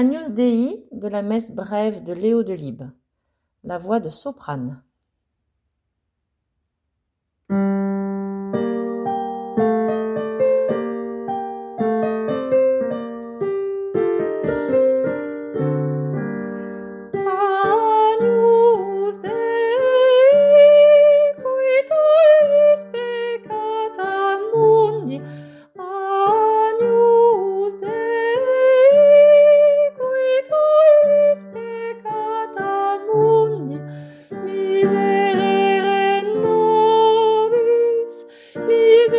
Agnus 0.00 0.30
Dei 0.30 0.86
de 0.92 1.08
la 1.08 1.22
messe 1.22 1.50
brève 1.50 2.04
de 2.04 2.12
Léo 2.12 2.44
de 2.44 2.52
Libes. 2.52 2.92
La 3.64 3.78
voix 3.78 3.98
de 3.98 4.08
soprane. 4.08 4.84
Nobis, 38.58 39.17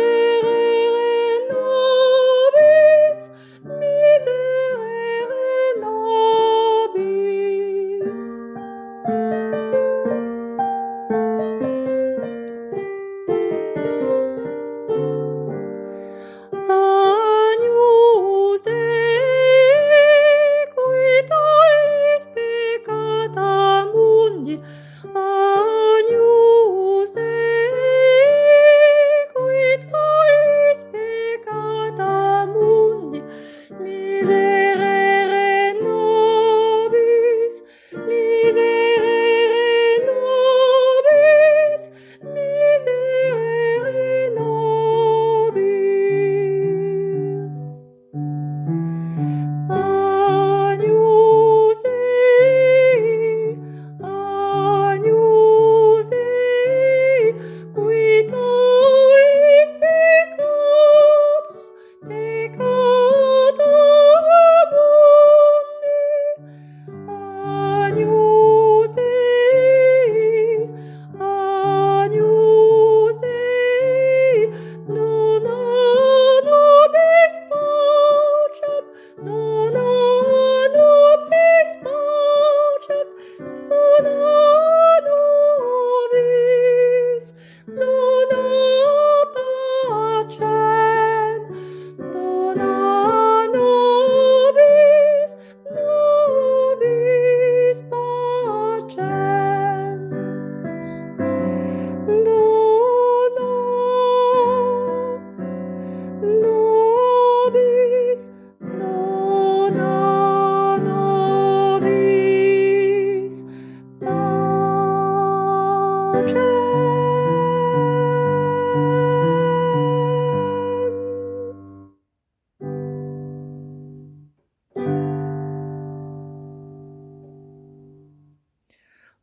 내 102.10 102.39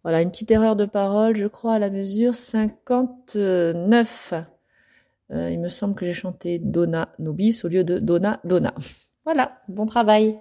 Voilà, 0.07 0.21
une 0.21 0.31
petite 0.31 0.51
erreur 0.51 0.77
de 0.77 0.85
parole, 0.85 1.35
je 1.35 1.47
crois, 1.47 1.73
à 1.73 1.79
la 1.79 1.89
mesure 1.89 2.33
59. 2.33 4.33
Euh, 5.33 5.51
il 5.51 5.59
me 5.59 5.67
semble 5.67 5.95
que 5.95 6.05
j'ai 6.05 6.13
chanté 6.13 6.59
Dona 6.59 7.09
Nobis 7.19 7.59
au 7.65 7.67
lieu 7.67 7.83
de 7.83 7.99
Dona 7.99 8.39
Dona. 8.45 8.73
Voilà, 9.25 9.61
bon 9.67 9.85
travail. 9.85 10.39